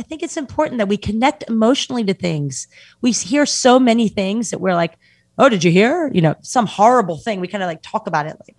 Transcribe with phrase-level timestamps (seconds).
[0.00, 2.68] I think it's important that we connect emotionally to things.
[3.02, 4.96] We hear so many things that we're like,
[5.38, 6.10] oh, did you hear?
[6.14, 7.38] You know, some horrible thing.
[7.38, 8.56] We kind of like talk about it like,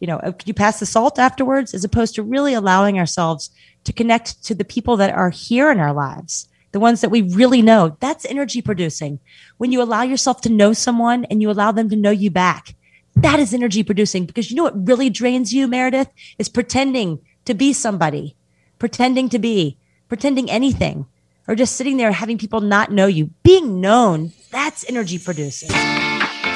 [0.00, 1.72] you know, oh, could you pass the salt afterwards?
[1.72, 3.50] As opposed to really allowing ourselves
[3.84, 7.22] to connect to the people that are here in our lives, the ones that we
[7.22, 7.96] really know.
[8.00, 9.18] That's energy producing.
[9.56, 12.74] When you allow yourself to know someone and you allow them to know you back,
[13.14, 17.54] that is energy producing because you know what really drains you, Meredith, is pretending to
[17.54, 18.36] be somebody,
[18.78, 21.06] pretending to be, pretending anything,
[21.48, 23.30] or just sitting there having people not know you.
[23.42, 25.70] Being known, that's energy producing.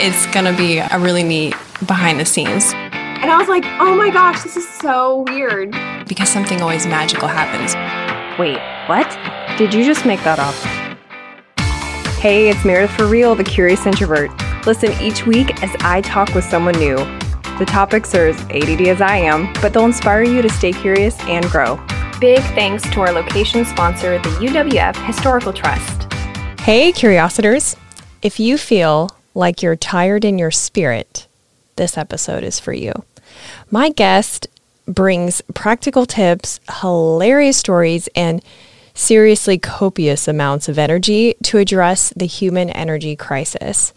[0.02, 1.54] It's going to be a really neat
[1.86, 2.72] behind the scenes.
[2.72, 5.72] And I was like, oh my gosh, this is so weird.
[6.08, 7.74] Because something always magical happens.
[8.38, 8.58] Wait,
[8.88, 9.58] what?
[9.58, 10.54] Did you just make that up?
[12.18, 14.30] Hey, it's Meredith for Real, the Curious Introvert.
[14.66, 16.96] Listen each week as I talk with someone new.
[17.58, 21.18] The topics are as ADD as I am, but they'll inspire you to stay curious
[21.20, 21.76] and grow.
[22.20, 26.12] Big thanks to our location sponsor, the UWF Historical Trust.
[26.60, 27.76] Hey, Curiositors!
[28.20, 31.26] If you feel like you're tired in your spirit,
[31.76, 32.92] this episode is for you.
[33.70, 34.48] My guest
[34.84, 38.44] brings practical tips, hilarious stories, and
[38.92, 43.94] seriously copious amounts of energy to address the human energy crisis.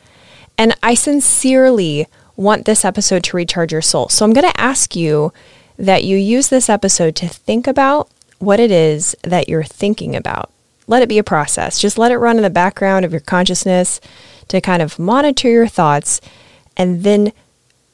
[0.58, 4.08] And I sincerely want this episode to recharge your soul.
[4.08, 5.34] So I'm going to ask you
[5.78, 8.10] that you use this episode to think about
[8.44, 10.52] what it is that you're thinking about.
[10.88, 11.80] Let it be a process.
[11.80, 14.02] Just let it run in the background of your consciousness
[14.50, 16.20] to kind of monitor your thoughts
[16.76, 17.32] and then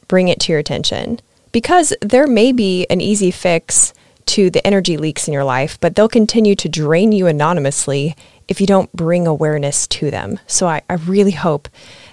[0.08, 1.20] bring it to your attention.
[1.52, 3.94] Because there may be an easy fix
[4.28, 8.16] to the energy leaks in your life, but they'll continue to drain you anonymously
[8.48, 10.40] if you don't bring awareness to them.
[10.48, 11.68] So I, I really hope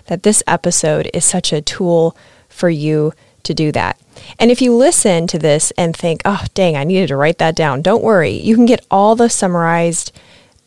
[0.07, 2.17] that this episode is such a tool
[2.49, 3.13] for you
[3.47, 3.99] to do that.
[4.39, 7.57] And if you listen to this and think, oh, dang, I needed to write that
[7.57, 8.33] down, don't worry.
[8.33, 10.13] You can get all the summarized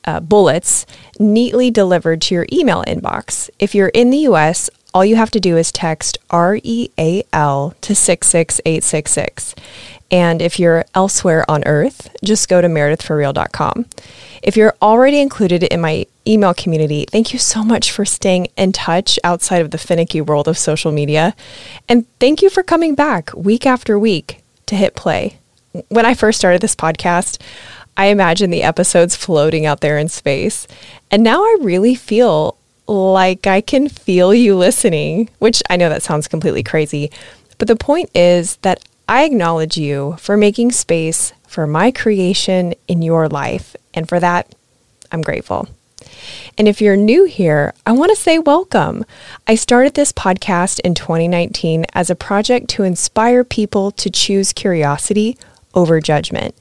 [0.05, 0.85] uh, bullets
[1.19, 3.49] neatly delivered to your email inbox.
[3.59, 9.55] If you're in the US, all you have to do is text REAL to 66866.
[10.11, 13.85] And if you're elsewhere on earth, just go to meredithforreal.com.
[14.41, 18.71] If you're already included in my email community, thank you so much for staying in
[18.71, 21.35] touch outside of the finicky world of social media.
[21.89, 25.37] And thank you for coming back week after week to hit play.
[25.89, 27.41] When I first started this podcast,
[27.97, 30.67] I imagined the episodes floating out there in space.
[31.11, 32.55] And now I really feel
[32.87, 37.11] like I can feel you listening, which I know that sounds completely crazy.
[37.57, 43.01] But the point is that I acknowledge you for making space for my creation in
[43.01, 43.75] your life.
[43.93, 44.53] And for that,
[45.11, 45.67] I'm grateful.
[46.57, 49.05] And if you're new here, I want to say welcome.
[49.47, 55.37] I started this podcast in 2019 as a project to inspire people to choose curiosity
[55.73, 56.55] over judgment.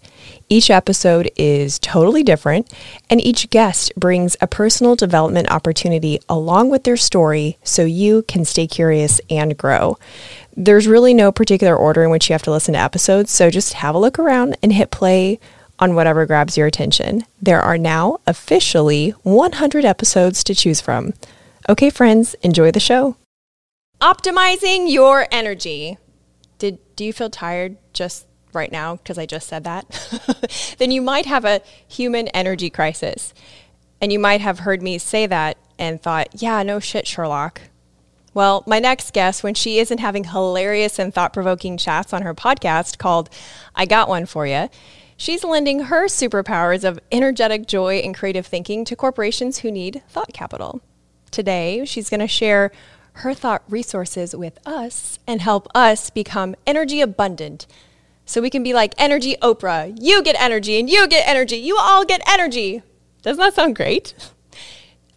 [0.50, 2.72] Each episode is totally different,
[3.10, 8.44] and each guest brings a personal development opportunity along with their story so you can
[8.46, 9.98] stay curious and grow.
[10.56, 13.74] There's really no particular order in which you have to listen to episodes, so just
[13.74, 15.38] have a look around and hit play
[15.78, 17.24] on whatever grabs your attention.
[17.40, 21.14] There are now officially 100 episodes to choose from.
[21.68, 23.16] Okay, friends, enjoy the show.
[24.00, 25.98] Optimizing your energy.
[26.58, 30.74] Did do you feel tired just right now because I just said that?
[30.78, 33.34] then you might have a human energy crisis.
[34.00, 37.60] And you might have heard me say that and thought, "Yeah, no shit, Sherlock.
[38.34, 42.34] Well, my next guest, when she isn't having hilarious and thought provoking chats on her
[42.34, 43.30] podcast called
[43.74, 44.68] I Got One For You,
[45.18, 50.32] she's lending her superpowers of energetic joy and creative thinking to corporations who need thought
[50.32, 50.80] capital.
[51.30, 52.72] Today, she's going to share
[53.14, 57.66] her thought resources with us and help us become energy abundant
[58.24, 59.94] so we can be like energy Oprah.
[60.00, 61.56] You get energy and you get energy.
[61.56, 62.82] You all get energy.
[63.22, 64.14] Doesn't that sound great?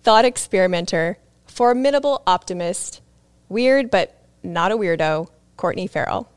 [0.03, 3.01] Thought experimenter, formidable optimist,
[3.49, 6.27] weird but not a weirdo, Courtney Ferrell.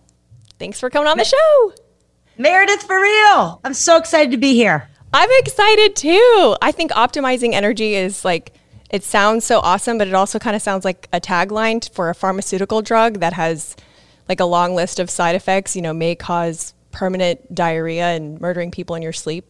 [0.58, 1.72] Thanks for coming on the show.
[2.38, 3.60] Meredith for real.
[3.64, 4.88] I'm so excited to be here.
[5.12, 6.56] I'm excited too.
[6.60, 8.52] I think optimizing energy is like
[8.90, 12.14] it sounds so awesome, but it also kind of sounds like a tagline for a
[12.14, 13.76] pharmaceutical drug that has
[14.28, 18.70] like a long list of side effects, you know, may cause permanent diarrhea and murdering
[18.70, 19.44] people in your sleep.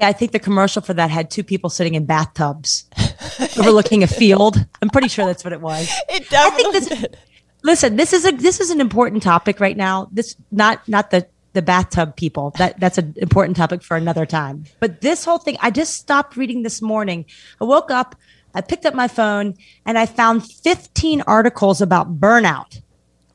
[0.00, 2.84] Yeah, I think the commercial for that had two people sitting in bathtubs
[3.58, 4.64] overlooking a field.
[4.80, 5.88] I'm pretty sure that's what it was.
[6.08, 7.16] It definitely this, did.
[7.62, 10.08] Listen, this is a this is an important topic right now.
[10.12, 12.52] This not not the the bathtub people.
[12.58, 14.64] That that's an important topic for another time.
[14.80, 17.24] But this whole thing, I just stopped reading this morning.
[17.60, 18.16] I woke up,
[18.54, 19.54] I picked up my phone,
[19.84, 22.80] and I found 15 articles about burnout.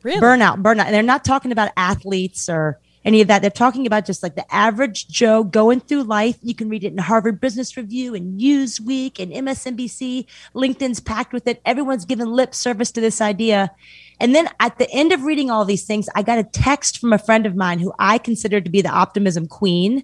[0.04, 0.22] Really?
[0.22, 0.86] Burnout, burnout.
[0.86, 3.42] And they're not talking about athletes or any of that.
[3.42, 6.38] They're talking about just like the average Joe going through life.
[6.42, 10.26] You can read it in Harvard Business Review and Newsweek and MSNBC.
[10.54, 11.62] LinkedIn's packed with it.
[11.66, 13.72] Everyone's given lip service to this idea.
[14.20, 17.14] And then at the end of reading all these things, I got a text from
[17.14, 20.04] a friend of mine who I consider to be the optimism queen.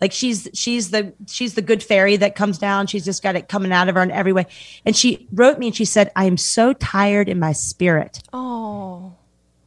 [0.00, 2.86] Like she's she's the she's the good fairy that comes down.
[2.86, 4.46] She's just got it coming out of her in every way.
[4.84, 9.14] And she wrote me and she said, "I am so tired in my spirit." Oh.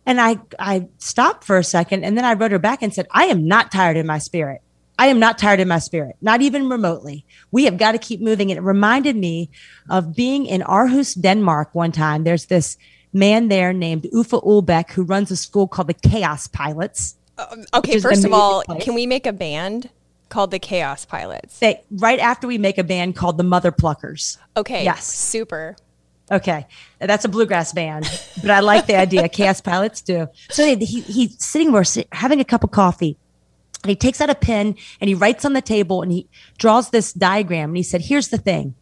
[0.05, 3.07] And I I stopped for a second and then I wrote her back and said,
[3.11, 4.61] "I am not tired in my spirit.
[4.97, 7.25] I am not tired in my spirit, not even remotely.
[7.51, 9.49] We have got to keep moving." And it reminded me
[9.89, 12.23] of being in Aarhus, Denmark one time.
[12.23, 12.77] There's this
[13.13, 17.15] man there named Uffe Elbæk who runs a school called the Chaos Pilots.
[17.37, 18.83] Um, okay, first of all, place.
[18.83, 19.89] can we make a band
[20.29, 21.55] called the Chaos Pilots?
[21.55, 24.37] Say right after we make a band called the Mother Pluckers.
[24.55, 24.83] Okay.
[24.83, 25.05] Yes.
[25.05, 25.75] Super.
[26.31, 26.65] Okay,
[26.99, 28.05] that's a bluegrass band,
[28.39, 29.27] but I like the idea.
[29.29, 30.29] Chaos Pilots do.
[30.49, 31.83] So he, he he's sitting there
[32.13, 33.17] having a cup of coffee,
[33.83, 36.91] and he takes out a pen and he writes on the table and he draws
[36.91, 37.71] this diagram.
[37.71, 38.75] And he said, "Here's the thing: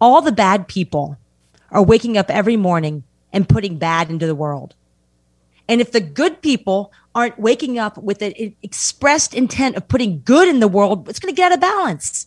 [0.00, 1.16] all the bad people
[1.70, 4.74] are waking up every morning and putting bad into the world."
[5.68, 8.32] And if the good people aren't waking up with an
[8.62, 12.26] expressed intent of putting good in the world, it's going to get out of balance.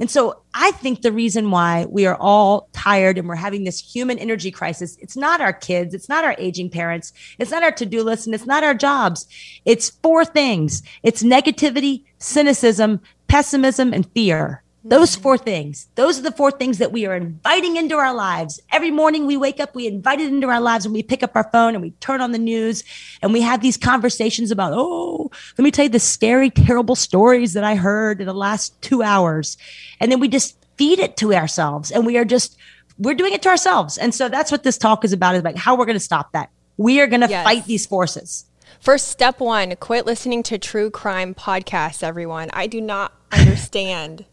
[0.00, 3.78] And so I think the reason why we are all tired and we're having this
[3.78, 7.70] human energy crisis, it's not our kids, it's not our aging parents, it's not our
[7.70, 9.28] to-do list, and it's not our jobs.
[9.64, 10.82] It's four things.
[11.04, 14.63] It's negativity, cynicism, pessimism, and fear.
[14.86, 15.88] Those four things.
[15.94, 18.60] Those are the four things that we are inviting into our lives.
[18.70, 21.34] Every morning we wake up, we invite it into our lives and we pick up
[21.34, 22.84] our phone and we turn on the news
[23.22, 27.54] and we have these conversations about, oh, let me tell you the scary, terrible stories
[27.54, 29.56] that I heard in the last two hours.
[30.00, 32.58] And then we just feed it to ourselves and we are just,
[32.98, 33.96] we're doing it to ourselves.
[33.96, 36.32] And so that's what this talk is about, is about how we're going to stop
[36.32, 36.50] that.
[36.76, 37.44] We are going to Yes.
[37.44, 38.44] fight these forces.
[38.80, 42.50] First step one, quit listening to true crime podcasts, everyone.
[42.52, 44.26] I do not understand.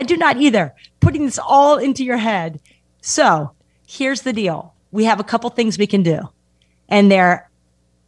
[0.00, 0.74] I do not either.
[1.00, 2.60] Putting this all into your head.
[3.02, 3.52] So
[3.86, 4.74] here's the deal.
[4.90, 6.20] We have a couple things we can do.
[6.88, 7.48] And they're,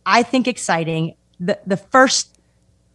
[0.06, 1.14] I think, exciting.
[1.38, 2.38] The the first,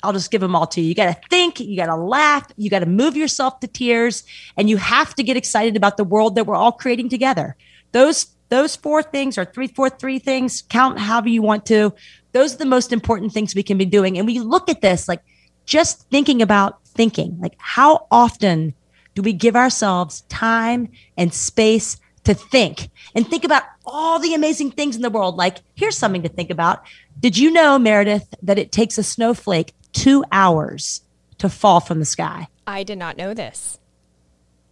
[0.04, 0.88] I'll just give them all to you.
[0.88, 4.24] You gotta think, you gotta laugh, you gotta move yourself to tears,
[4.58, 7.56] and you have to get excited about the world that we're all creating together.
[7.92, 11.94] Those those four things or three, four, three things, count however you want to.
[12.32, 14.18] Those are the most important things we can be doing.
[14.18, 15.22] And we look at this like
[15.66, 18.74] just thinking about thinking, like how often
[19.18, 24.70] do we give ourselves time and space to think and think about all the amazing
[24.70, 25.38] things in the world?
[25.38, 26.84] Like, here's something to think about.
[27.20, 31.02] Did you know, Meredith, that it takes a snowflake two hours
[31.40, 32.48] to fall from the sky?
[32.68, 33.80] I did not know this.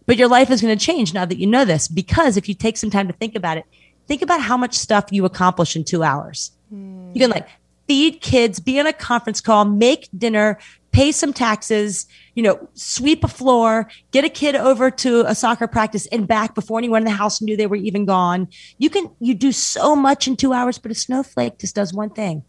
[0.06, 2.54] But your life is going to change now that you know this because if you
[2.54, 3.64] take some time to think about it,
[4.06, 6.52] think about how much stuff you accomplish in two hours.
[6.70, 7.10] Hmm.
[7.14, 7.48] You can like
[7.88, 10.60] feed kids, be on a conference call, make dinner,
[10.96, 15.66] pay some taxes, you know, sweep a floor, get a kid over to a soccer
[15.66, 18.48] practice and back before anyone in the house knew they were even gone.
[18.78, 22.08] You can, you do so much in two hours, but a snowflake just does one
[22.08, 22.44] thing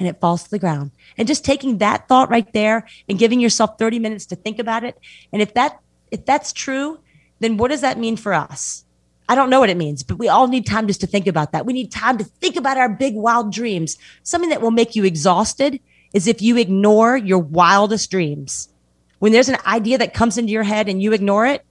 [0.00, 0.90] and it falls to the ground.
[1.16, 4.82] And just taking that thought right there and giving yourself 30 minutes to think about
[4.82, 4.98] it.
[5.32, 5.78] And if that,
[6.10, 6.98] if that's true,
[7.38, 8.84] then what does that mean for us?
[9.28, 11.52] I don't know what it means, but we all need time just to think about
[11.52, 11.66] that.
[11.66, 13.96] We need time to think about our big, wild dreams.
[14.24, 15.78] Something that will make you exhausted
[16.14, 18.68] is if you ignore your wildest dreams.
[19.18, 21.64] When there's an idea that comes into your head and you ignore it,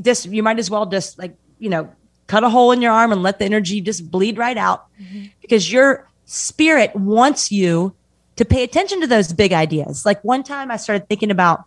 [0.00, 1.90] just you might as well just like, you know,
[2.26, 5.26] cut a hole in your arm and let the energy just bleed right out mm-hmm.
[5.40, 7.94] because your spirit wants you
[8.36, 10.04] to pay attention to those big ideas.
[10.06, 11.64] Like one time I started thinking about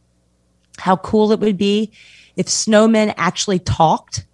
[0.77, 1.91] how cool it would be
[2.35, 4.25] if snowmen actually talked.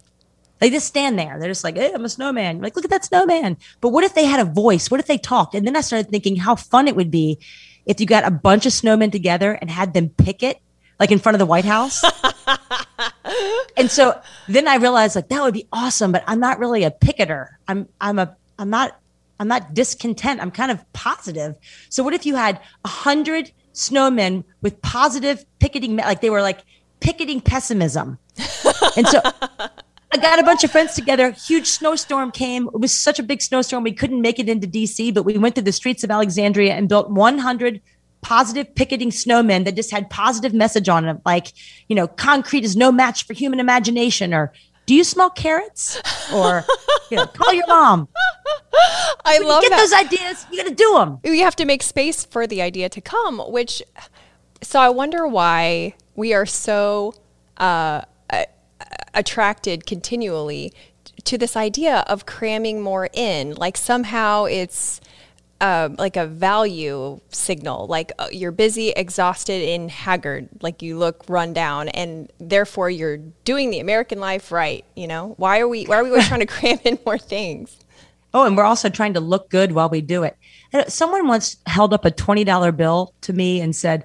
[0.58, 1.38] They just stand there.
[1.38, 2.56] They're just like, hey, I'm a snowman.
[2.56, 3.56] You're like, look at that snowman.
[3.80, 4.90] But what if they had a voice?
[4.90, 5.54] What if they talked?
[5.54, 7.38] And then I started thinking how fun it would be
[7.86, 10.60] if you got a bunch of snowmen together and had them picket,
[10.98, 12.02] like in front of the White House.
[13.76, 16.90] and so then I realized like that would be awesome, but I'm not really a
[16.90, 17.58] picketer.
[17.68, 18.98] I'm I'm a I'm not
[19.38, 20.40] I'm not discontent.
[20.40, 21.56] I'm kind of positive.
[21.88, 26.64] So what if you had a hundred snowmen with positive picketing, like they were like
[27.00, 28.18] picketing pessimism.
[28.96, 29.20] and so
[30.14, 31.32] I got a bunch of friends together.
[31.32, 32.68] Huge snowstorm came.
[32.68, 33.82] It was such a big snowstorm.
[33.82, 36.88] We couldn't make it into DC, but we went to the streets of Alexandria and
[36.88, 37.80] built 100
[38.20, 41.20] positive picketing snowmen that just had positive message on them.
[41.26, 41.52] Like,
[41.88, 44.52] you know, concrete is no match for human imagination or
[44.86, 46.00] do you smell carrots?
[46.32, 46.64] Or,
[47.10, 48.06] you know, call your mom.
[49.24, 49.78] I When you get that.
[49.80, 51.18] those ideas, you got to do them.
[51.24, 53.82] You have to make space for the idea to come which
[54.62, 57.14] so i wonder why we are so
[57.56, 58.02] uh,
[59.14, 60.72] attracted continually
[61.24, 65.00] to this idea of cramming more in like somehow it's
[65.60, 71.24] uh, like a value signal, like uh, you're busy, exhausted, and haggard, like you look
[71.28, 74.84] run down, and therefore you're doing the American life right.
[74.94, 77.78] You know, why are we why are we always trying to cram in more things?
[78.34, 80.36] Oh, and we're also trying to look good while we do it.
[80.88, 84.04] Someone once held up a twenty dollar bill to me and said,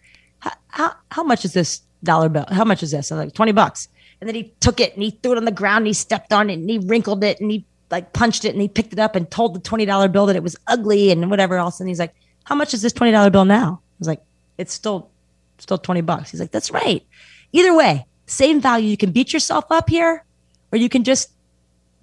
[0.70, 2.46] "How how much is this dollar bill?
[2.50, 3.89] How much is this?" I was like, 20 bucks.
[4.21, 6.33] And then he took it and he threw it on the ground and he stepped
[6.33, 8.99] on it and he wrinkled it and he like punched it and he picked it
[8.99, 11.79] up and told the $20 bill that it was ugly and whatever else.
[11.79, 13.81] And he's like, how much is this $20 bill now?
[13.81, 14.21] I was like,
[14.57, 15.09] it's still,
[15.57, 16.31] still 20 bucks.
[16.31, 17.05] He's like, that's right.
[17.51, 18.89] Either way, same value.
[18.89, 20.23] You can beat yourself up here
[20.71, 21.31] or you can just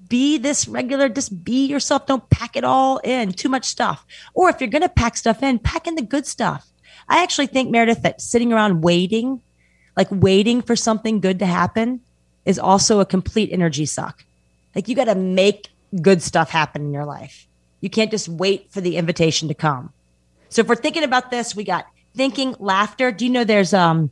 [0.09, 2.07] be this regular, just be yourself.
[2.07, 4.07] Don't pack it all in too much stuff.
[4.35, 6.67] Or if you're going to pack stuff in, pack in the good stuff.
[7.09, 9.41] I actually think Meredith that sitting around waiting,
[9.97, 12.01] like waiting for something good to happen
[12.47, 14.25] is also a complete energy suck.
[14.75, 15.69] Like you got to make
[16.01, 17.47] good stuff happen in your life.
[17.81, 19.93] You can't just wait for the invitation to come.
[20.49, 23.13] So if we're thinking about this, we got thinking, laughter.
[23.13, 24.11] Do you know there's um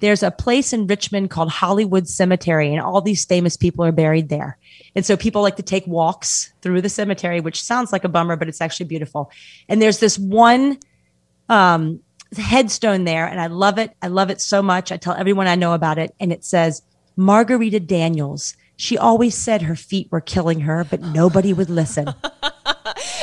[0.00, 4.28] there's a place in Richmond called Hollywood Cemetery, and all these famous people are buried
[4.28, 4.58] there.
[4.96, 8.34] And so people like to take walks through the cemetery, which sounds like a bummer,
[8.34, 9.30] but it's actually beautiful.
[9.68, 10.78] And there's this one
[11.48, 12.00] um,
[12.36, 13.96] headstone there, and I love it.
[14.02, 14.90] I love it so much.
[14.90, 16.82] I tell everyone I know about it, and it says
[17.16, 18.56] Margarita Daniels.
[18.76, 22.08] She always said her feet were killing her, but nobody would listen.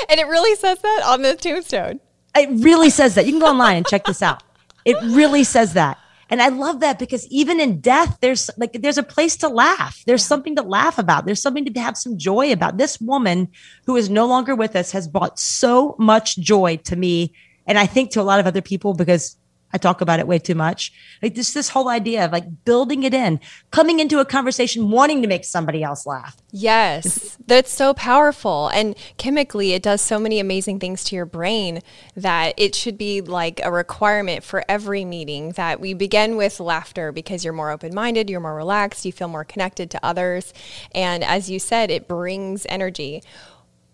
[0.10, 2.00] and it really says that on the tombstone.
[2.36, 3.26] It really says that.
[3.26, 4.44] You can go online and check this out.
[4.86, 5.98] It really says that.
[6.30, 10.04] And I love that because even in death, there's like there's a place to laugh.
[10.06, 11.26] There's something to laugh about.
[11.26, 12.78] There's something to have some joy about.
[12.78, 13.50] This woman
[13.88, 17.34] who is no longer with us has brought so much joy to me,
[17.66, 19.38] and I think to a lot of other people because
[19.72, 20.92] I talk about it way too much.
[21.22, 23.40] Like this, this whole idea of like building it in,
[23.72, 26.38] coming into a conversation, wanting to make somebody else laugh.
[26.52, 28.70] Yes, that's so powerful.
[28.70, 31.82] And chemically, it does so many amazing things to your brain
[32.16, 37.12] that it should be like a requirement for every meeting that we begin with laughter
[37.12, 40.54] because you're more open minded, you're more relaxed, you feel more connected to others.
[40.94, 43.22] And as you said, it brings energy.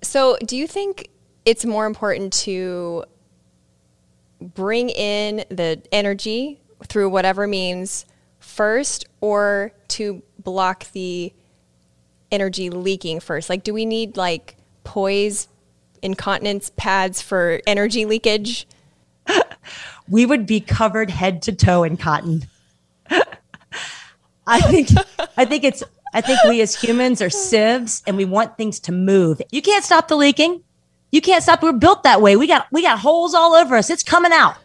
[0.01, 1.09] So, do you think
[1.45, 3.05] it's more important to
[4.41, 8.05] bring in the energy through whatever means
[8.39, 11.33] first or to block the
[12.31, 13.49] energy leaking first?
[13.49, 15.47] Like, do we need like poise
[16.01, 18.67] incontinence pads for energy leakage?
[20.09, 22.45] we would be covered head to toe in cotton.
[24.47, 24.89] I think
[25.37, 28.91] I think it's I think we as humans are sieves and we want things to
[28.91, 29.41] move.
[29.51, 30.63] You can't stop the leaking.
[31.15, 31.63] You can't stop.
[31.63, 32.35] We're built that way.
[32.35, 33.89] We got we got holes all over us.
[33.89, 34.57] It's coming out.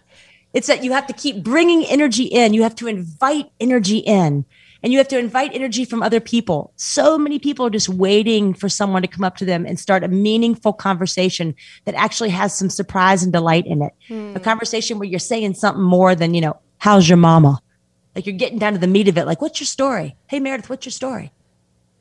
[0.52, 2.54] It's that you have to keep bringing energy in.
[2.54, 4.45] You have to invite energy in.
[4.83, 6.73] And you have to invite energy from other people.
[6.75, 10.02] So many people are just waiting for someone to come up to them and start
[10.02, 11.54] a meaningful conversation
[11.85, 13.92] that actually has some surprise and delight in it.
[14.09, 14.33] Hmm.
[14.35, 17.61] A conversation where you're saying something more than, you know, how's your mama?
[18.16, 19.25] Like you're getting down to the meat of it.
[19.25, 20.16] Like, what's your story?
[20.26, 21.30] Hey, Meredith, what's your story?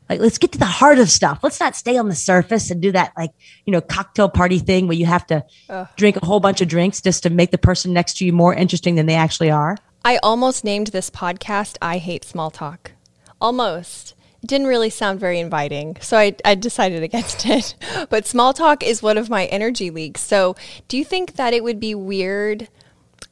[0.09, 1.39] Like, let's get to the heart of stuff.
[1.43, 3.31] Let's not stay on the surface and do that, like,
[3.65, 5.87] you know, cocktail party thing where you have to Ugh.
[5.97, 8.53] drink a whole bunch of drinks just to make the person next to you more
[8.53, 9.77] interesting than they actually are.
[10.03, 12.93] I almost named this podcast I Hate Small Talk.
[13.39, 14.15] Almost.
[14.41, 17.75] It didn't really sound very inviting, so I, I decided against it.
[18.09, 20.21] But small talk is one of my energy leaks.
[20.21, 20.55] So,
[20.87, 22.69] do you think that it would be weird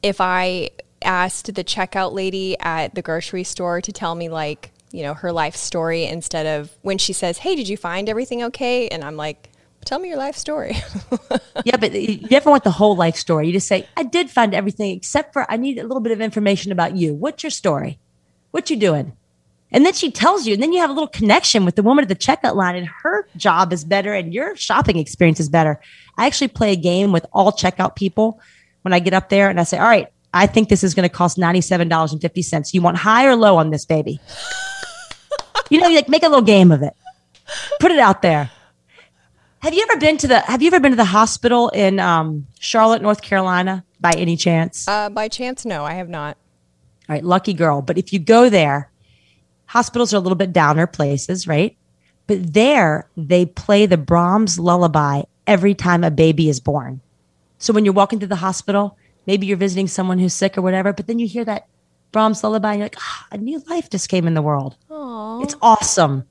[0.02, 0.70] if I
[1.02, 5.32] asked the checkout lady at the grocery store to tell me, like, you know, her
[5.32, 8.88] life story instead of when she says, Hey, did you find everything okay?
[8.88, 9.50] And I'm like,
[9.84, 10.76] Tell me your life story.
[11.64, 13.46] yeah, but you never want the whole life story.
[13.46, 16.20] You just say, I did find everything except for I need a little bit of
[16.20, 17.14] information about you.
[17.14, 17.98] What's your story?
[18.50, 19.16] What you doing?
[19.70, 22.02] And then she tells you, and then you have a little connection with the woman
[22.02, 25.80] at the checkout line, and her job is better and your shopping experience is better.
[26.16, 28.40] I actually play a game with all checkout people
[28.82, 31.08] when I get up there and I say, All right, I think this is going
[31.08, 32.74] to cost $97.50.
[32.74, 34.20] You want high or low on this baby?
[35.70, 36.94] You know, like make a little game of it.
[37.80, 38.50] Put it out there.
[39.60, 42.46] Have you ever been to the Have you ever been to the hospital in um,
[42.60, 44.86] Charlotte, North Carolina, by any chance?
[44.86, 46.36] Uh, by chance, no, I have not.
[47.08, 47.82] All right, lucky girl.
[47.82, 48.90] But if you go there,
[49.66, 51.76] hospitals are a little bit downer places, right?
[52.26, 57.00] But there, they play the Brahms lullaby every time a baby is born.
[57.56, 58.96] So when you're walking to the hospital,
[59.26, 61.66] maybe you're visiting someone who's sick or whatever, but then you hear that
[62.12, 64.76] Brahms lullaby, and you're like, oh, a new life just came in the world.
[64.90, 65.42] Aww.
[65.42, 66.24] It's awesome.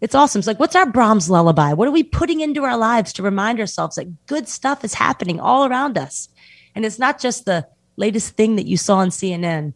[0.00, 0.40] It's awesome.
[0.40, 1.72] It's like, what's our Brahms lullaby?
[1.72, 5.38] What are we putting into our lives to remind ourselves that good stuff is happening
[5.38, 6.28] all around us?
[6.74, 9.74] And it's not just the latest thing that you saw on CNN.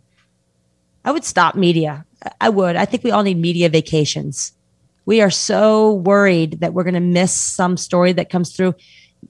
[1.04, 2.04] I would stop media.
[2.40, 2.76] I would.
[2.76, 4.52] I think we all need media vacations.
[5.04, 8.74] We are so worried that we're going to miss some story that comes through.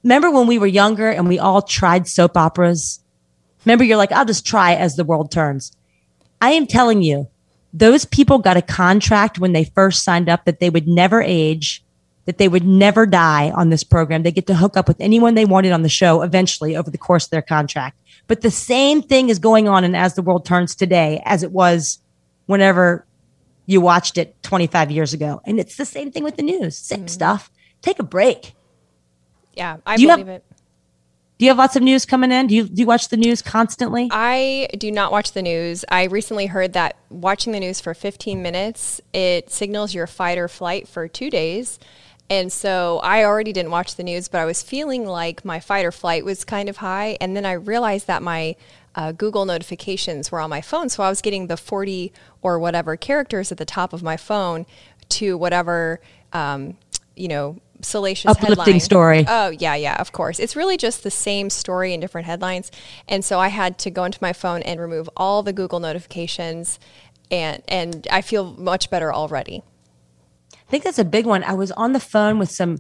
[0.03, 3.01] remember when we were younger and we all tried soap operas?
[3.67, 5.77] Remember, you're like, I'll just try as the world turns.
[6.41, 7.29] I am telling you,
[7.73, 11.85] those people got a contract when they first signed up that they would never age,
[12.25, 14.23] that they would never die on this program.
[14.23, 16.99] They get to hook up with anyone they wanted on the show eventually over the
[16.99, 17.99] course of their contract.
[18.29, 21.53] But the same thing is going on and As the World Turns today as it
[21.53, 21.99] was
[22.47, 23.07] whenever
[23.67, 25.41] you watched it 25 years ago.
[25.45, 27.11] And it's the same thing with the news, same mm.
[27.11, 27.51] stuff.
[27.83, 28.55] Take a break.
[29.55, 30.45] Yeah, I believe have, it.
[31.39, 32.47] Do you have lots of news coming in?
[32.47, 34.09] Do you do you watch the news constantly?
[34.11, 35.85] I do not watch the news.
[35.91, 40.49] I recently heard that watching the news for 15 minutes, it signals your fight or
[40.49, 41.79] flight for 2 days.
[42.29, 45.85] And so I already didn't watch the news, but I was feeling like my fight
[45.85, 47.19] or flight was kind of high.
[47.21, 48.57] And then I realized that my
[48.95, 50.89] uh, Google notifications were on my phone.
[50.89, 52.13] So I was getting the 40
[52.43, 54.67] or whatever characters at the top of my phone
[55.11, 56.01] to whatever,
[56.33, 56.79] um,
[57.15, 58.81] you know, salacious uplifting headline.
[58.81, 59.25] story.
[59.29, 60.39] Oh yeah, yeah, of course.
[60.39, 62.71] It's really just the same story in different headlines,
[63.09, 66.79] and so I had to go into my phone and remove all the Google notifications,
[67.31, 69.63] and and I feel much better already.
[70.53, 71.45] I think that's a big one.
[71.45, 72.79] I was on the phone with some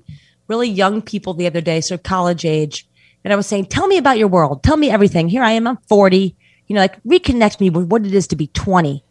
[0.48, 2.88] really young people the other day, so college age,
[3.24, 4.62] and I was saying, "Tell me about your world.
[4.62, 5.66] Tell me everything." Here I am.
[5.66, 6.36] I'm 40.
[6.66, 9.04] You know, like reconnect me with what it is to be 20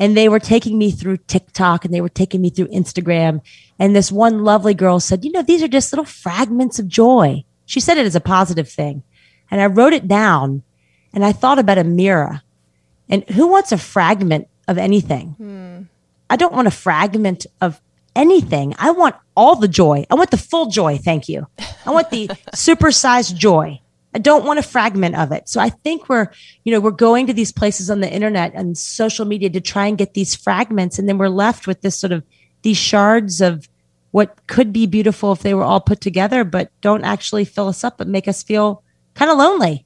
[0.00, 3.40] and they were taking me through TikTok and they were taking me through Instagram.
[3.78, 7.44] And this one lovely girl said, You know, these are just little fragments of joy.
[7.66, 9.02] She said it as a positive thing.
[9.50, 10.62] And I wrote it down
[11.12, 12.42] and I thought about a mirror.
[13.08, 15.34] And who wants a fragment of anything?
[15.38, 15.82] Hmm.
[16.28, 17.80] I don't want a fragment of
[18.16, 18.74] anything.
[18.78, 20.06] I want all the joy.
[20.10, 20.98] I want the full joy.
[20.98, 21.46] Thank you.
[21.86, 23.80] I want the supersized joy.
[24.14, 25.48] I don't want a fragment of it.
[25.48, 26.30] So I think we're,
[26.62, 29.86] you know, we're going to these places on the internet and social media to try
[29.86, 30.98] and get these fragments.
[30.98, 32.22] And then we're left with this sort of
[32.62, 33.68] these shards of
[34.12, 37.82] what could be beautiful if they were all put together, but don't actually fill us
[37.82, 39.84] up, but make us feel kind of lonely.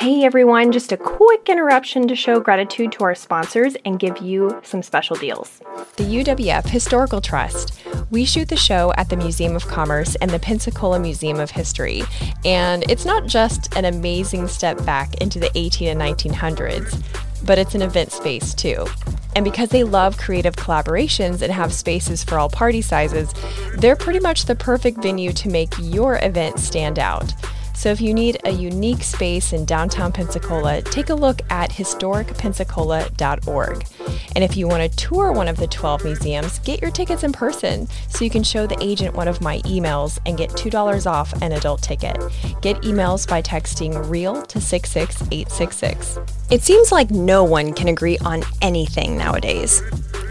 [0.00, 4.60] Hey everyone, just a quick interruption to show gratitude to our sponsors and give you
[4.62, 5.60] some special deals.
[5.96, 7.82] The UWF Historical Trust.
[8.08, 12.04] We shoot the show at the Museum of Commerce and the Pensacola Museum of History.
[12.44, 17.02] And it's not just an amazing step back into the 18 and 1900s,
[17.44, 18.86] but it's an event space too.
[19.34, 23.34] And because they love creative collaborations and have spaces for all party sizes,
[23.78, 27.34] they're pretty much the perfect venue to make your event stand out.
[27.78, 33.86] So if you need a unique space in downtown Pensacola, take a look at historicpensacola.org.
[34.34, 37.30] And if you want to tour one of the 12 museums, get your tickets in
[37.30, 41.32] person so you can show the agent one of my emails and get $2 off
[41.40, 42.16] an adult ticket.
[42.62, 46.18] Get emails by texting REAL to 66866.
[46.50, 49.84] It seems like no one can agree on anything nowadays.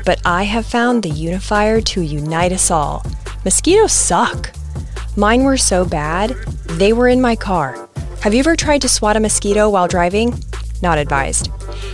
[0.04, 3.06] But I have found the unifier to unite us all.
[3.46, 4.52] Mosquitoes suck.
[5.18, 6.30] Mine were so bad,
[6.78, 7.90] they were in my car.
[8.22, 10.32] Have you ever tried to swat a mosquito while driving?
[10.84, 11.50] Not advised.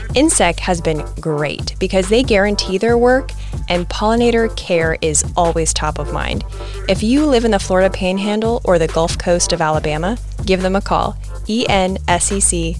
[0.09, 3.31] Ensec has been great because they guarantee their work
[3.69, 6.43] and pollinator care is always top of mind.
[6.89, 10.75] If you live in the Florida Panhandle or the Gulf Coast of Alabama, give them
[10.75, 11.15] a call.
[11.47, 12.77] ensec.net.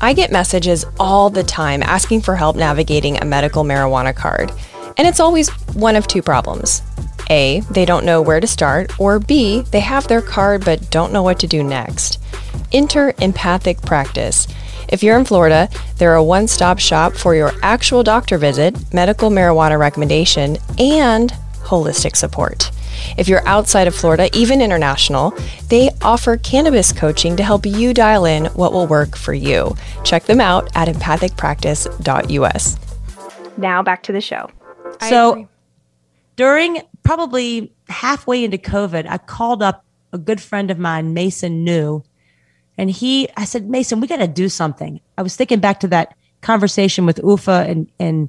[0.00, 4.50] I get messages all the time asking for help navigating a medical marijuana card,
[4.96, 6.80] and it's always one of two problems.
[7.30, 11.12] A, they don't know where to start, or B, they have their card but don't
[11.12, 12.18] know what to do next.
[12.72, 14.46] Enter Empathic Practice.
[14.88, 19.30] If you're in Florida, they're a one stop shop for your actual doctor visit, medical
[19.30, 22.70] marijuana recommendation, and holistic support.
[23.16, 25.32] If you're outside of Florida, even international,
[25.68, 29.76] they offer cannabis coaching to help you dial in what will work for you.
[30.04, 32.78] Check them out at empathicpractice.us.
[33.56, 34.50] Now back to the show.
[35.08, 35.48] So,
[36.36, 42.04] during probably halfway into COVID, I called up a good friend of mine, Mason New,
[42.78, 45.00] and he, I said, Mason, we got to do something.
[45.18, 48.28] I was thinking back to that conversation with Uffe and, and,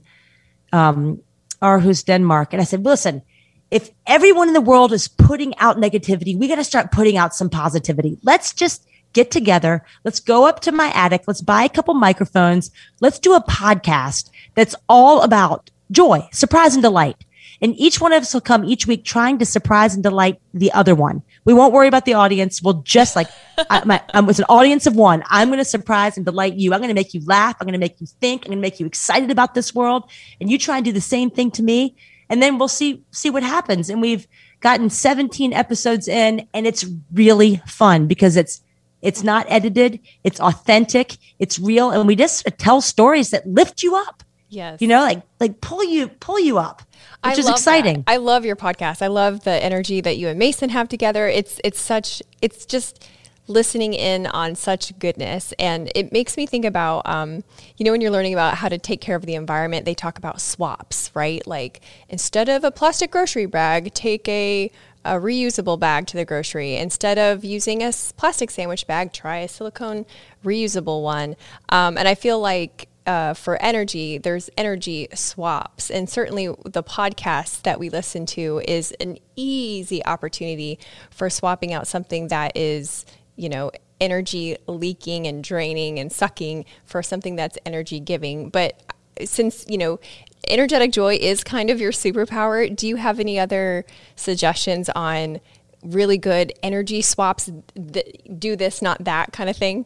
[0.74, 1.22] um,
[1.62, 2.54] Aarhus, Denmark.
[2.54, 3.22] And I said, listen,
[3.70, 7.36] if everyone in the world is putting out negativity, we got to start putting out
[7.36, 8.18] some positivity.
[8.24, 9.86] Let's just get together.
[10.04, 11.26] Let's go up to my attic.
[11.28, 12.72] Let's buy a couple microphones.
[13.00, 17.24] Let's do a podcast that's all about joy, surprise, and delight.
[17.62, 20.72] And each one of us will come each week trying to surprise and delight the
[20.72, 21.22] other one.
[21.46, 22.62] We won't worry about the audience.
[22.62, 23.28] We'll just like,
[23.70, 25.24] I, my, um, it's an audience of one.
[25.30, 26.74] I'm going to surprise and delight you.
[26.74, 27.58] I'm going to make you laugh.
[27.60, 28.46] I'm going to make you think.
[28.46, 30.10] I'm going to make you excited about this world.
[30.40, 31.96] And you try and do the same thing to me.
[32.30, 33.90] And then we'll see, see what happens.
[33.90, 34.28] And we've
[34.60, 38.62] gotten 17 episodes in and it's really fun because it's,
[39.02, 40.00] it's not edited.
[40.24, 41.18] It's authentic.
[41.40, 41.92] It's real.
[41.92, 44.24] And we just tell stories that lift you up.
[44.52, 44.82] Yes.
[44.82, 46.84] You know, like like pull you pull you up.
[47.24, 48.04] Which I is exciting.
[48.04, 48.12] that.
[48.12, 49.02] I love your podcast.
[49.02, 51.28] I love the energy that you and Mason have together.
[51.28, 53.08] It's it's such it's just
[53.48, 57.44] listening in on such goodness and it makes me think about um,
[57.78, 60.18] you know when you're learning about how to take care of the environment they talk
[60.18, 64.72] about swaps right like instead of a plastic grocery bag take a
[65.04, 69.48] a reusable bag to the grocery instead of using a plastic sandwich bag try a
[69.48, 70.06] silicone
[70.46, 71.36] reusable one
[71.70, 75.90] um, and i feel like uh, for energy, there's energy swaps.
[75.90, 81.88] And certainly the podcast that we listen to is an easy opportunity for swapping out
[81.88, 88.00] something that is, you know, energy leaking and draining and sucking for something that's energy
[88.00, 88.50] giving.
[88.50, 88.82] But
[89.24, 90.00] since, you know,
[90.48, 93.86] energetic joy is kind of your superpower, do you have any other
[94.16, 95.40] suggestions on
[95.84, 97.50] really good energy swaps?
[97.76, 99.86] That do this, not that kind of thing?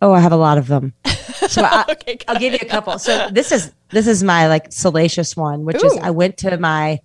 [0.00, 0.94] Oh, I have a lot of them.
[1.52, 2.98] So I, Okay, I'll give you a couple.
[2.98, 7.00] So this is this is my like salacious one, which is I went to my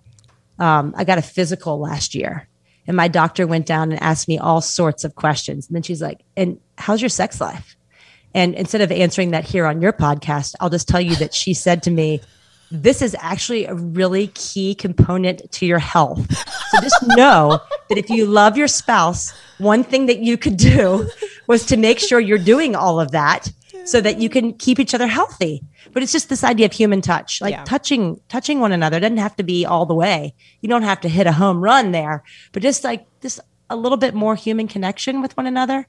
[0.58, 2.48] um, I got a physical last year,
[2.86, 5.68] and my doctor went down and asked me all sorts of questions.
[5.68, 7.76] And then she's like, "And how's your sex life?"
[8.34, 11.54] And instead of answering that here on your podcast, I'll just tell you that she
[11.54, 12.20] said to me,
[12.70, 16.36] this is actually a really key component to your health.
[16.70, 21.08] So just know that if you love your spouse, one thing that you could do
[21.46, 23.50] was to make sure you're doing all of that
[23.90, 25.62] so that you can keep each other healthy.
[25.92, 27.64] But it's just this idea of human touch, like Yeah.
[27.64, 30.34] touching touching one another doesn't have to be all the way.
[30.60, 32.22] You don't have to hit a home run there,
[32.52, 35.86] but just like just a little bit more human connection with one another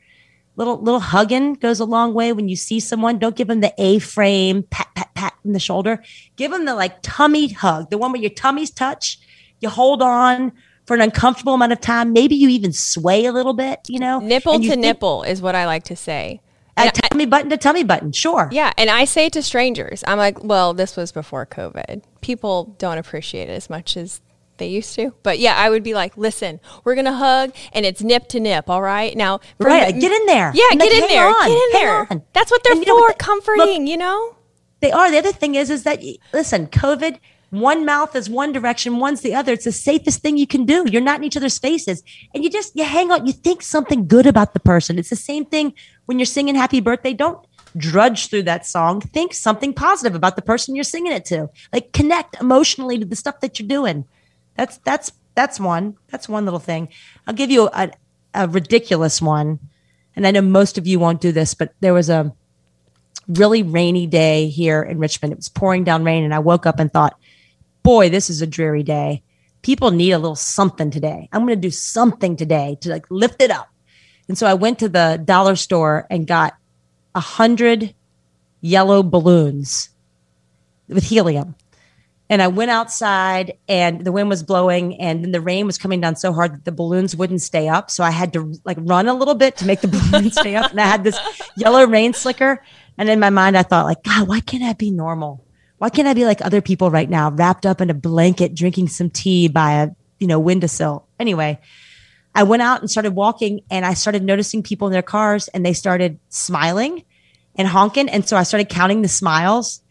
[0.56, 3.74] little little hugging goes a long way when you see someone don't give them the
[3.78, 6.04] a frame pat pat pat in the shoulder
[6.36, 9.18] give them the like tummy hug the one where your tummies touch
[9.62, 10.52] you hold on
[10.86, 14.20] for an uncomfortable amount of time maybe you even sway a little bit you know
[14.20, 16.42] Nipple you to think- nipple is what I like to say.
[16.88, 20.04] Uh, tummy button to tummy button sure Yeah, and I say it to strangers.
[20.08, 22.04] I'm like, well, this was before COVID.
[22.22, 24.22] People don't appreciate it as much as
[24.58, 25.14] they used to.
[25.24, 28.70] But yeah, I would be like, listen, we're gonna hug, and it's nip to nip.
[28.70, 31.28] All right, now right get in there Yeah, get like, in there.
[31.28, 32.22] on, get in hang there.
[32.34, 33.66] That's what they're And you know for, what the- comforting.
[33.84, 34.36] look, you know.
[34.82, 35.12] They are.
[35.12, 36.02] The other thing is, is that
[36.34, 39.52] listen, COVID, one mouth is one direction, one's the other.
[39.54, 40.86] It's the safest thing you can do.
[40.90, 43.26] You're not in each other's faces, and you just you hang out.
[43.28, 45.00] You think something good about the person.
[45.00, 45.74] It's the same thing
[46.10, 47.46] when you're singing "Happy Birthday." Don't
[47.78, 49.00] drudge through that song.
[49.00, 51.52] Think something positive about the person you're singing it to.
[51.72, 54.06] Like connect emotionally to the stuff that you're doing.
[54.56, 55.98] That's that's that's one.
[56.08, 56.90] That's one little thing.
[57.28, 57.92] I'll give you a,
[58.34, 59.60] a ridiculous one,
[60.16, 62.34] and I know most of you won't do this, but there was a
[63.28, 65.34] really rainy day here in Richmond.
[65.34, 67.20] It was pouring down rain, and I woke up and thought,
[67.84, 69.22] boy, this is a dreary day.
[69.62, 71.30] People need a little something today.
[71.32, 73.69] I'm going to do something today to like lift it up.
[74.30, 76.56] And so I went to the dollar store and got
[77.16, 77.94] a hundred
[78.62, 79.90] yellow balloons
[80.88, 81.56] with helium.
[82.32, 86.00] And I went outside and the wind was blowing and then the rain was coming
[86.00, 87.90] down so hard that the balloons wouldn't stay up.
[87.90, 90.70] So I had to like run a little bit to make the balloons stay up.
[90.70, 91.20] And I had this
[91.58, 92.64] yellow rain slicker.
[93.00, 95.44] And in my mind, I thought like, God, why can't I be normal?
[95.80, 98.90] Why can't I be like other people right now, wrapped up in a blanket, drinking
[98.90, 99.90] some tea by a,
[100.20, 101.08] you know, windowsill?
[101.20, 101.60] Anyway,
[102.40, 105.66] I went out and started walking and I started noticing people in their cars and
[105.66, 107.04] they started smiling
[107.56, 108.08] and honking.
[108.08, 109.82] And so I started counting the smiles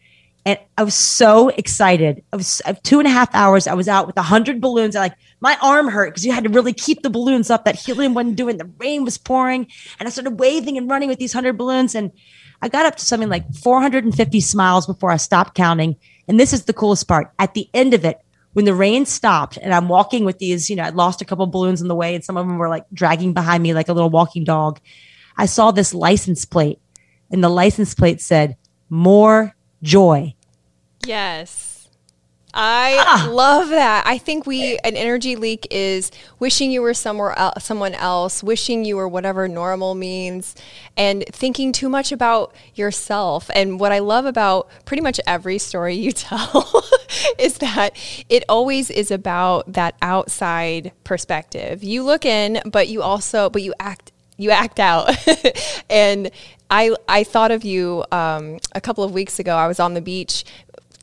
[0.47, 2.23] and I was so excited.
[2.33, 3.67] I was uh, two and a half hours.
[3.67, 4.95] I was out with a hundred balloons.
[4.95, 7.65] I like my arm hurt because you had to really keep the balloons up.
[7.65, 8.57] That helium wasn't doing.
[8.57, 9.67] The rain was pouring,
[9.99, 11.93] and I started waving and running with these hundred balloons.
[11.93, 12.11] And
[12.63, 15.97] I got up to something like 450 smiles before I stopped counting.
[16.27, 17.31] And this is the coolest part.
[17.37, 18.19] At the end of it,
[18.53, 21.45] when the rain stopped, and I'm walking with these, you know, I lost a couple
[21.47, 23.93] balloons on the way, and some of them were like dragging behind me like a
[23.93, 24.79] little walking dog.
[25.37, 26.79] I saw this license plate,
[27.31, 28.57] and the license plate said,
[28.89, 30.35] "More joy."
[31.05, 31.69] Yes.
[32.53, 33.29] I ah.
[33.31, 34.05] love that.
[34.07, 38.85] I think we an energy leak is wishing you were somewhere else, someone else, wishing
[38.85, 40.55] you were whatever normal means,
[40.97, 43.51] and thinking too much about yourself.
[43.53, 46.83] And what I love about pretty much every story you tell
[47.39, 47.95] is that
[48.29, 51.83] it always is about that outside perspective.
[51.83, 55.15] You look in, but you also but you act you act out.
[55.89, 56.31] and
[56.69, 59.55] I I thought of you um, a couple of weeks ago.
[59.55, 60.45] I was on the beach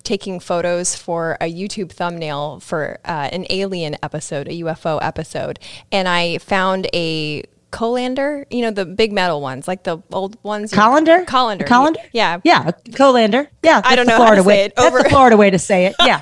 [0.03, 5.59] taking photos for a YouTube thumbnail for uh, an alien episode, a UFO episode,
[5.91, 10.73] and I found a colander, you know, the big metal ones, like the old ones.
[10.73, 11.25] Colander?
[11.25, 11.65] Colander.
[11.65, 12.01] Colander?
[12.13, 12.41] Yeah.
[12.45, 13.51] Yeah, colander.
[13.63, 14.55] Yeah, I don't that's know how Florida to way.
[14.57, 14.77] say it.
[14.77, 15.95] That's Over- the Florida way to say it.
[16.07, 16.21] Yeah.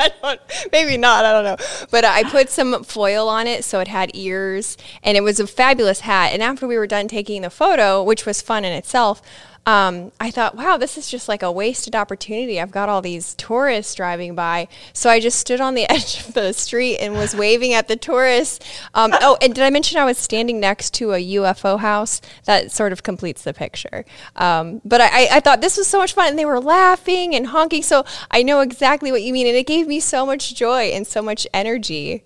[0.72, 1.24] Maybe not.
[1.24, 1.86] I don't know.
[1.90, 5.38] But uh, I put some foil on it so it had ears, and it was
[5.38, 6.32] a fabulous hat.
[6.32, 9.20] And after we were done taking the photo, which was fun in itself,
[9.66, 12.60] um, I thought, wow, this is just like a wasted opportunity.
[12.60, 14.68] I've got all these tourists driving by.
[14.92, 17.96] So I just stood on the edge of the street and was waving at the
[17.96, 18.64] tourists.
[18.92, 22.20] Um, oh, and did I mention I was standing next to a UFO house?
[22.44, 24.04] That sort of completes the picture.
[24.36, 26.28] Um, but I, I thought this was so much fun.
[26.28, 27.82] And they were laughing and honking.
[27.82, 29.46] So I know exactly what you mean.
[29.46, 32.24] And it gave me so much joy and so much energy.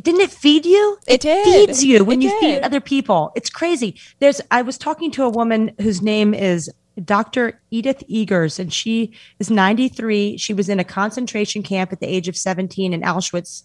[0.00, 0.98] Didn't it feed you?
[1.06, 1.44] It did.
[1.44, 2.40] feeds you when It you did.
[2.40, 3.32] feed other people.
[3.36, 3.96] It's crazy.
[4.18, 6.70] There's I was talking to a woman whose name is
[7.04, 7.60] Dr.
[7.70, 10.36] Edith Egers, and she is 93.
[10.36, 13.64] She was in a concentration camp at the age of 17 in Auschwitz,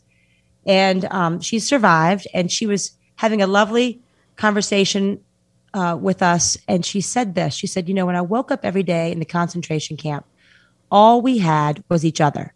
[0.66, 2.28] and um, she survived.
[2.34, 4.02] And she was having a lovely
[4.36, 5.20] conversation
[5.74, 6.58] uh, with us.
[6.68, 9.20] And she said this She said, You know, when I woke up every day in
[9.20, 10.26] the concentration camp,
[10.92, 12.54] all we had was each other.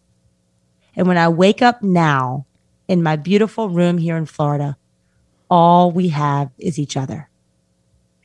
[0.96, 2.46] And when I wake up now
[2.88, 4.78] in my beautiful room here in Florida,
[5.50, 7.30] all we have is each other.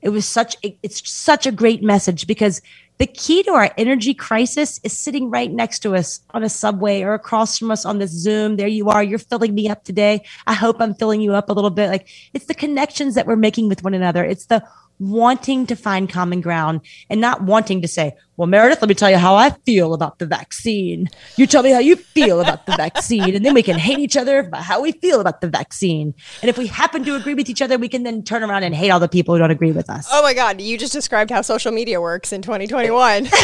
[0.00, 2.62] It was such a, it's such a great message because
[2.98, 7.02] the key to our energy crisis is sitting right next to us on a subway
[7.02, 8.56] or across from us on this Zoom.
[8.56, 9.02] There you are.
[9.02, 10.24] You're filling me up today.
[10.46, 11.90] I hope I'm filling you up a little bit.
[11.90, 14.24] Like it's the connections that we're making with one another.
[14.24, 14.64] It's the
[14.98, 19.10] wanting to find common ground and not wanting to say, well, Meredith, let me tell
[19.10, 21.08] you how I feel about the vaccine.
[21.36, 23.34] You tell me how you feel about the vaccine.
[23.34, 26.14] And then we can hate each other about how we feel about the vaccine.
[26.40, 28.74] And if we happen to agree with each other, we can then turn around and
[28.74, 30.08] hate all the people who don't agree with us.
[30.12, 33.28] Oh my God, you just described how social media works in 2021.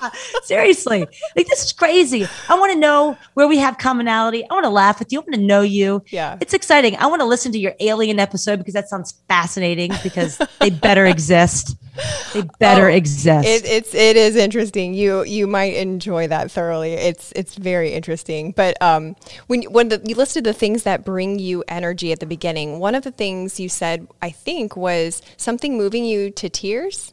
[0.42, 2.26] Seriously, like this is crazy.
[2.48, 4.44] I want to know where we have commonality.
[4.48, 5.20] I want to laugh with you.
[5.20, 6.02] I want to know you.
[6.10, 6.36] Yeah.
[6.40, 6.96] it's exciting.
[6.96, 9.92] I want to listen to your alien episode because that sounds fascinating.
[10.02, 11.76] Because they better exist.
[12.32, 13.46] They better Oh, exist.
[13.46, 14.94] It, it's it is interesting.
[14.94, 16.92] You you might enjoy that thoroughly.
[16.92, 18.52] It's it's very interesting.
[18.52, 19.16] But um,
[19.48, 22.94] when when the, you listed the things that bring you energy at the beginning, one
[22.94, 27.12] of the things you said I think was something moving you to tears.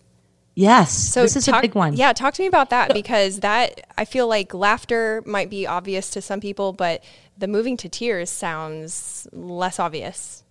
[0.57, 1.93] Yes, So this is talk, a big one.
[1.95, 6.09] Yeah, talk to me about that because that I feel like laughter might be obvious
[6.11, 7.03] to some people, but
[7.37, 10.43] the moving to tears sounds less obvious.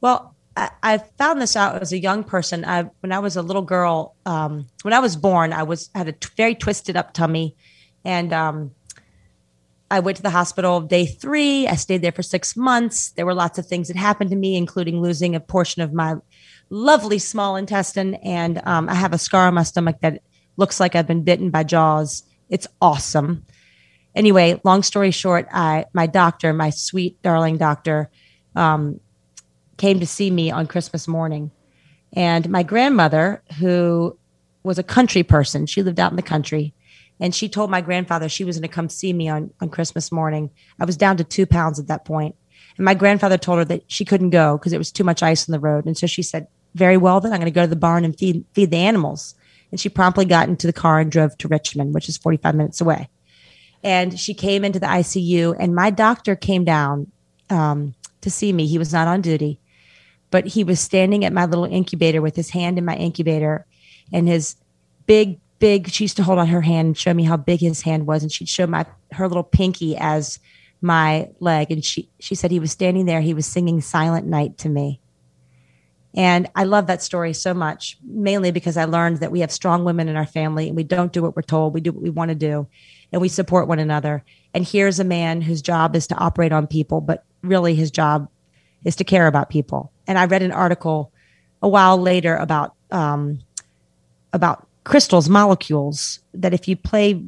[0.00, 2.64] Well, I, I found this out as a young person.
[2.64, 6.08] I, when I was a little girl, um, when I was born, I was had
[6.08, 7.56] a t- very twisted up tummy,
[8.04, 8.70] and um,
[9.90, 11.66] I went to the hospital day three.
[11.66, 13.10] I stayed there for six months.
[13.10, 16.16] There were lots of things that happened to me, including losing a portion of my
[16.70, 20.22] lovely small intestine, and um, I have a scar on my stomach that
[20.56, 22.22] looks like I've been bitten by jaws.
[22.48, 23.44] It's awesome.
[24.14, 28.10] Anyway, long story short, I my doctor, my sweet darling doctor,
[28.54, 29.00] um,
[29.76, 31.50] came to see me on Christmas morning.
[32.12, 34.18] And my grandmother, who
[34.62, 36.72] was a country person, she lived out in the country,
[37.20, 40.10] and she told my grandfather she was going to come see me on, on Christmas
[40.10, 40.50] morning.
[40.80, 42.06] I was down to two pounds at that.
[42.08, 42.34] And
[42.78, 45.52] my grandfather told her that she couldn't go because it was too much ice on
[45.52, 45.86] the road.
[45.86, 46.46] And so she said,
[46.76, 49.34] Very well, then I'm going to go to the barn and feed, feed the animals.
[49.70, 52.80] And she promptly got into the car and drove to Richmond, which is 45 minutes
[52.80, 53.08] away.
[53.82, 57.10] And she came into the ICU, and my doctor came down
[57.50, 58.66] um, to see me.
[58.66, 59.60] He was not on duty
[60.30, 63.66] but he was standing at my little incubator with his hand in my incubator
[64.12, 64.56] and his
[65.06, 67.82] big big she used to hold on her hand and show me how big his
[67.82, 70.38] hand was and she'd show my her little pinky as
[70.80, 74.58] my leg and she she said he was standing there he was singing silent night
[74.58, 75.00] to me
[76.14, 79.84] and i love that story so much mainly because i learned that we have strong
[79.84, 82.10] women in our family and we don't do what we're told we do what we
[82.10, 82.66] want to do
[83.12, 86.66] and we support one another and here's a man whose job is to operate on
[86.66, 88.28] people but really his job
[88.86, 89.92] is to care about people.
[90.06, 91.12] And I read an article
[91.60, 93.40] a while later about um,
[94.32, 96.20] about crystals, molecules.
[96.32, 97.22] That if you play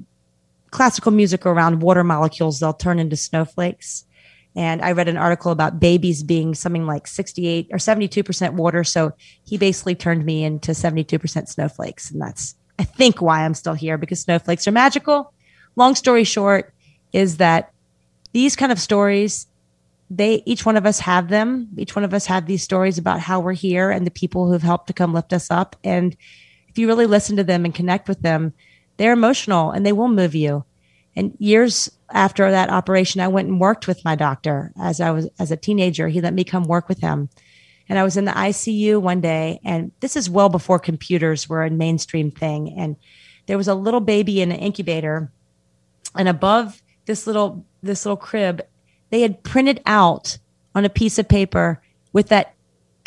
[0.71, 4.05] classical music around water molecules, they'll turn into snowflakes.
[4.57, 8.83] And I read an article about babies being something like 68 or 72% water.
[8.83, 9.13] So
[9.45, 12.11] he basically turned me into 72% snowflakes.
[12.11, 15.33] And that's, I think, why I'm still here because snowflakes are magical.
[15.77, 16.75] Long story short
[17.13, 17.73] is that
[18.33, 19.47] these kind of stories
[20.11, 23.21] they each one of us have them each one of us have these stories about
[23.21, 26.17] how we're here and the people who've helped to come lift us up and
[26.69, 28.53] if you really listen to them and connect with them
[28.97, 30.65] they're emotional and they will move you
[31.19, 35.29] and years after that operation i went and worked with my doctor as i was
[35.39, 37.29] as a teenager he let me come work with him
[37.89, 41.65] and i was in the icu one day and this is well before computers were
[41.65, 42.97] a mainstream thing and
[43.47, 45.31] there was a little baby in an incubator
[46.15, 48.63] and above this little this little crib
[49.11, 50.39] they had printed out
[50.75, 52.55] on a piece of paper with that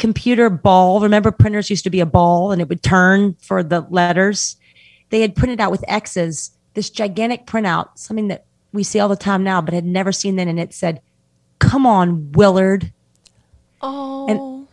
[0.02, 1.00] computer ball.
[1.00, 4.58] Remember, printers used to be a ball and it would turn for the letters.
[5.10, 9.16] They had printed out with X's this gigantic printout, something that we see all the
[9.16, 10.48] time now, but had never seen then.
[10.48, 11.02] And it said,
[11.60, 12.92] Come on, Willard.
[13.82, 14.68] Oh, And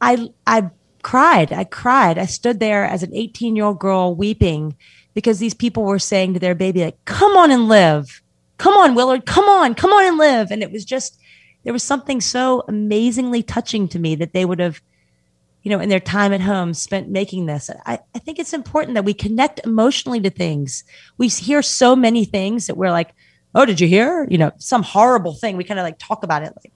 [0.00, 0.70] I I
[1.02, 1.52] cried.
[1.52, 2.18] I cried.
[2.18, 4.76] I stood there as an 18 year old girl weeping
[5.14, 8.22] because these people were saying to their baby, like, come on and live.
[8.58, 9.26] Come on, Willard.
[9.26, 9.74] Come on.
[9.74, 10.50] Come on and live.
[10.50, 11.18] And it was just,
[11.64, 14.80] there was something so amazingly touching to me that they would have,
[15.62, 17.70] you know, in their time at home spent making this.
[17.86, 20.84] I, I think it's important that we connect emotionally to things.
[21.18, 23.12] We hear so many things that we're like,
[23.54, 24.26] oh, did you hear?
[24.30, 25.56] You know, some horrible thing.
[25.56, 26.72] We kind of like talk about it like,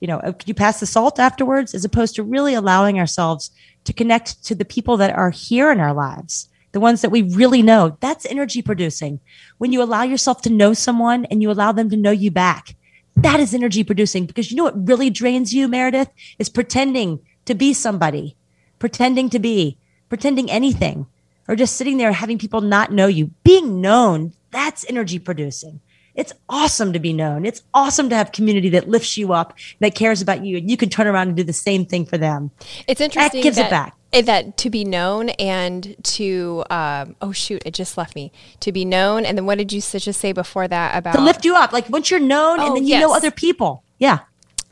[0.00, 1.74] you know, oh, could you pass the salt afterwards?
[1.74, 3.50] As opposed to really allowing ourselves
[3.84, 7.22] to connect to the people that are here in our lives, the ones that we
[7.22, 7.96] really know.
[8.00, 9.20] That's energy producing.
[9.58, 12.76] When you allow yourself to know someone and you allow them to know you back,
[13.16, 17.54] that is energy producing because you know what really drains you, Meredith, is pretending to
[17.54, 18.36] be somebody,
[18.78, 21.06] pretending to be, pretending anything,
[21.46, 23.30] or just sitting there having people not know you.
[23.44, 25.80] Being known, that's energy producing.
[26.14, 27.46] It's awesome to be known.
[27.46, 30.76] It's awesome to have community that lifts you up, that cares about you, and you
[30.76, 32.50] can turn around and do the same thing for them.
[32.88, 33.40] It's interesting.
[33.40, 33.96] That gives that, it back.
[34.26, 38.32] That to be known and to um, oh shoot, it just left me.
[38.60, 41.44] To be known, and then what did you just say before that about to lift
[41.44, 41.72] you up?
[41.72, 43.02] Like once you're known, Oh, and then you yes.
[43.02, 43.84] know other people.
[43.98, 44.18] Yeah,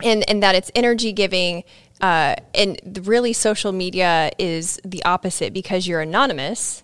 [0.03, 1.63] and and that it's energy giving.
[2.01, 6.83] Uh, and really, social media is the opposite because you're anonymous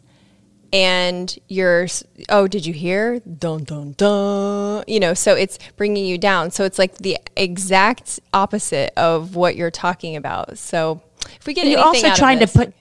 [0.73, 1.87] and you're
[2.31, 6.65] oh did you hear dun dun dun you know so it's bringing you down so
[6.65, 11.01] it's like the exact opposite of what you're talking about so
[11.37, 12.73] if we get you're also trying to put.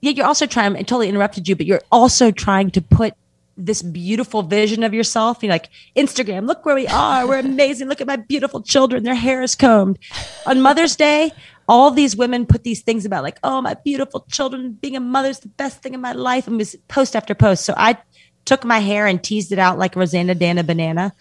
[0.00, 0.76] Yeah, you're also trying.
[0.76, 3.14] I totally interrupted you, but you're also trying to put
[3.56, 5.42] this beautiful vision of yourself.
[5.42, 6.46] You know, like Instagram.
[6.46, 7.26] Look where we are.
[7.26, 7.88] We're amazing.
[7.88, 9.04] Look at my beautiful children.
[9.04, 9.98] Their hair is combed.
[10.46, 11.32] On Mother's Day,
[11.72, 14.72] all these women put these things about like, oh, my beautiful children.
[14.74, 16.46] Being a mother is the best thing in my life.
[16.46, 17.64] And was post after post.
[17.64, 17.96] So I
[18.44, 21.14] took my hair and teased it out like Rosanna Dana Banana,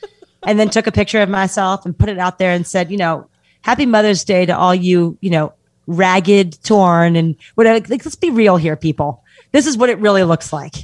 [0.43, 2.97] and then took a picture of myself and put it out there and said, you
[2.97, 3.29] know,
[3.61, 5.53] Happy Mother's Day to all you, you know,
[5.87, 7.79] ragged, torn, and whatever.
[7.87, 9.23] Like, let's be real here, people.
[9.53, 10.75] This is what it really looks like.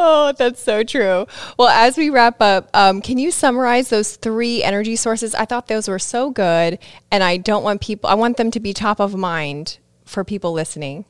[0.00, 1.26] Oh, that's so true.
[1.58, 5.34] Well, as we wrap up, um, can you summarize those three energy sources?
[5.34, 6.78] I thought those were so good,
[7.10, 10.52] and I don't want people, I want them to be top of mind for people
[10.52, 11.04] listening.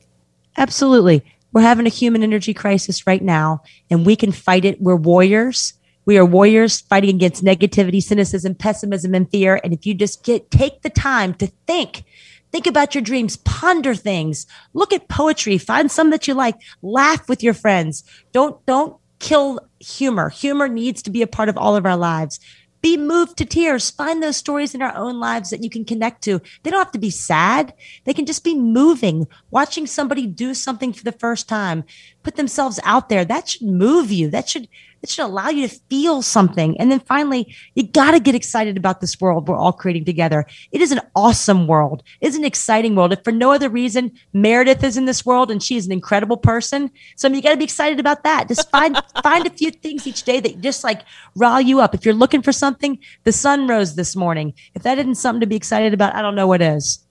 [0.57, 1.23] Absolutely.
[1.53, 4.81] We're having a human energy crisis right now, and we can fight it.
[4.81, 5.75] We're warriors.
[6.05, 9.61] We are warriors fighting against negativity, cynicism, pessimism, and fear.
[9.63, 12.05] And if you just get take the time to think,
[12.51, 17.27] think about your dreams, ponder things, look at poetry, find some that you like, laugh
[17.29, 18.03] with your friends.
[18.31, 20.29] Don't don't kill humor.
[20.29, 22.39] Humor needs to be a part of all of our lives.
[22.81, 23.89] Be moved to tears.
[23.89, 26.41] Find those stories in our own lives that you can connect to.
[26.63, 27.73] They don't have to be sad.
[28.05, 29.27] They can just be moving.
[29.51, 31.83] Watching somebody do something for the first time,
[32.23, 34.29] put themselves out there, that should move you.
[34.29, 34.69] That should
[35.01, 36.79] that should allow you to feel something.
[36.79, 40.45] And then finally, you got to get excited about this world we're all creating together.
[40.71, 42.03] It is an awesome world.
[42.21, 43.13] It's an exciting world.
[43.13, 46.37] If for no other reason, Meredith is in this world and she is an incredible
[46.37, 46.91] person.
[47.15, 48.47] So I mean, you got to be excited about that.
[48.47, 51.01] Just find find a few things each day that just like
[51.35, 51.93] rile you up.
[51.93, 54.53] If you're looking for something, the sun rose this morning.
[54.75, 57.05] If that isn't something to be excited about, I don't know what is.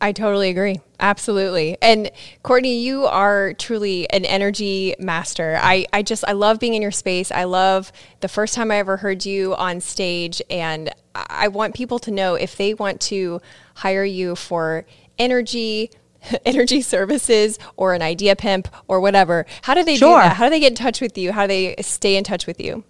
[0.00, 0.80] I totally agree.
[1.00, 1.78] Absolutely.
[1.80, 2.10] And
[2.42, 5.58] Courtney, you are truly an energy master.
[5.62, 7.30] I, I just, I love being in your space.
[7.32, 10.42] I love the first time I ever heard you on stage.
[10.50, 13.40] And I want people to know if they want to
[13.76, 14.84] hire you for
[15.18, 15.90] energy,
[16.44, 20.18] energy services or an idea pimp or whatever, how do they Sure.
[20.20, 20.36] do that?
[20.36, 21.32] How do they get in touch with you?
[21.32, 22.84] How do they stay in touch with you?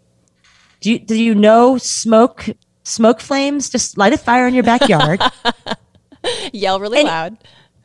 [0.80, 2.46] Do you, do you know smoke
[2.82, 3.70] smoke flames?
[3.70, 5.20] Just light a fire in your backyard.
[6.52, 7.36] Yell really And- loud.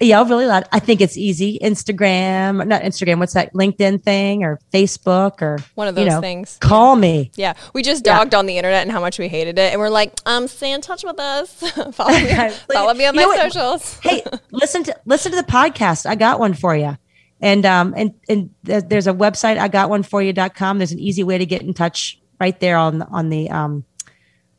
[0.02, 0.63] yell really loud.
[0.71, 1.60] I think it's easy.
[1.62, 3.19] Instagram, not Instagram.
[3.19, 3.54] What's that?
[3.54, 6.58] LinkedIn thing or Facebook or One of you those know, things.
[6.62, 7.32] Call me.
[7.36, 8.17] Yeah, we just Yeah.
[8.17, 10.71] dogged on the internet and how much we hated it, and we're like, um, stay
[10.71, 11.52] in touch with us.
[11.91, 13.99] follow me, follow me on You my socials.
[14.02, 16.06] hey, listen to listen to the podcast.
[16.06, 16.97] I got one for you.
[17.41, 20.78] And um and and th- there's a website I got one for you.com.
[20.78, 23.84] There's an easy way to get in touch right there on on the um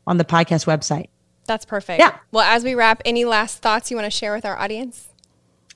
[0.05, 1.07] on the podcast website.
[1.45, 1.99] That's perfect.
[1.99, 2.17] Yeah.
[2.31, 5.09] Well, as we wrap, any last thoughts you want to share with our audience?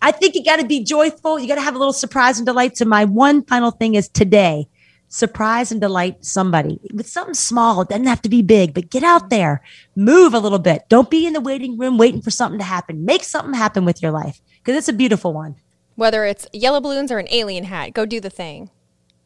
[0.02, 1.40] I think you got to be joyful.
[1.40, 2.78] You got to have a little surprise and delight.
[2.78, 4.68] So my one final thing is today,
[5.08, 7.82] surprise and delight somebody with something small.
[7.82, 9.62] It doesn't have to be big, but get out there,
[9.96, 10.84] move a little bit.
[10.90, 13.06] Don't be in the waiting room waiting for something to happen.
[13.06, 15.56] Make something happen with your life because it's a beautiful one.
[15.96, 18.70] Whether it's yellow balloons or an alien hat, go do the thing.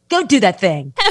[0.08, 0.94] Go do that thing.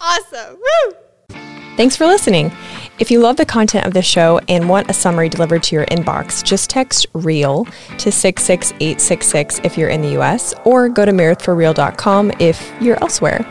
[0.00, 0.56] Awesome.
[0.56, 1.36] Woo!
[1.76, 2.52] Thanks for listening.
[2.98, 5.84] If you love the content of the show and want a summary delivered to your
[5.86, 7.66] inbox, just text REAL
[7.98, 13.46] to 66866 if you're in the US or go to meredithforreal.com if you're elsewhere.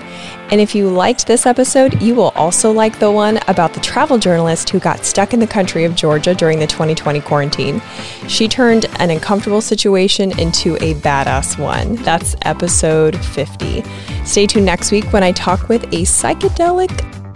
[0.50, 4.18] And if you liked this episode, you will also like the one about the travel
[4.18, 7.84] journalist who got stuck in the country of Georgia during the 2020 quarantine.
[8.28, 11.98] She turned an uncomfortable situation into a badass one.
[11.98, 13.84] That's episode 50.
[14.26, 16.92] Stay tuned next week when I talk with a psychedelic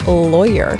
[0.07, 0.79] lawyer.